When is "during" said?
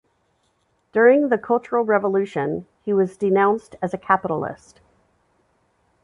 0.93-1.29